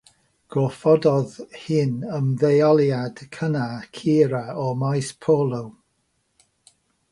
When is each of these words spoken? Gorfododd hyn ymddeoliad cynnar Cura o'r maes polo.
Gorfododd 0.53 1.35
hyn 1.65 1.91
ymddeoliad 2.19 3.23
cynnar 3.37 3.85
Cura 4.01 4.43
o'r 4.65 4.75
maes 4.85 5.13
polo. 5.27 5.63